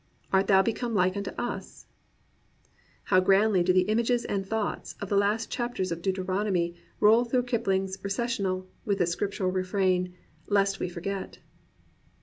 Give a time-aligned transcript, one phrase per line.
[0.01, 0.03] ^
[0.33, 1.85] Art thou become like unto us?"
[3.11, 7.43] How grandly do the images and thoughts of the last chapters of Deuteronomy roll through
[7.43, 10.15] Kipling's Recessionaly with its Scriptural refrain,
[10.47, 11.37] "Lest we forget!"